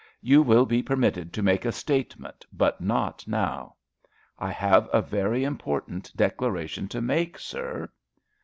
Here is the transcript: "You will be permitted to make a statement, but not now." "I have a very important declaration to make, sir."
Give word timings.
"You 0.23 0.41
will 0.41 0.65
be 0.65 0.81
permitted 0.81 1.31
to 1.33 1.43
make 1.43 1.63
a 1.63 1.71
statement, 1.71 2.43
but 2.51 2.81
not 2.81 3.23
now." 3.27 3.75
"I 4.39 4.49
have 4.49 4.89
a 4.91 4.99
very 4.99 5.43
important 5.43 6.11
declaration 6.17 6.87
to 6.87 7.01
make, 7.03 7.37
sir." 7.37 7.87